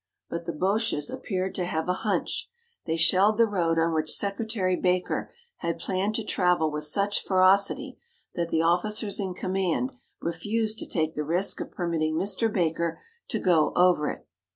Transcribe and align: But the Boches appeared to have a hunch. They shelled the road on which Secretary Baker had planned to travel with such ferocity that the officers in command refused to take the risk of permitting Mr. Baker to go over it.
But 0.31 0.45
the 0.45 0.51
Boches 0.51 1.11
appeared 1.11 1.53
to 1.53 1.63
have 1.63 1.87
a 1.87 1.93
hunch. 2.01 2.49
They 2.87 2.97
shelled 2.97 3.37
the 3.37 3.45
road 3.45 3.77
on 3.77 3.93
which 3.93 4.09
Secretary 4.11 4.75
Baker 4.75 5.31
had 5.57 5.77
planned 5.77 6.15
to 6.15 6.23
travel 6.23 6.71
with 6.71 6.85
such 6.85 7.23
ferocity 7.23 7.99
that 8.33 8.49
the 8.49 8.63
officers 8.63 9.19
in 9.19 9.35
command 9.35 9.93
refused 10.19 10.79
to 10.79 10.87
take 10.89 11.13
the 11.13 11.23
risk 11.23 11.61
of 11.61 11.69
permitting 11.69 12.15
Mr. 12.15 12.51
Baker 12.51 12.99
to 13.27 13.37
go 13.37 13.73
over 13.75 14.09
it. 14.09 14.25